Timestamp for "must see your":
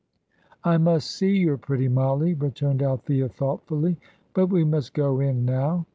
0.79-1.57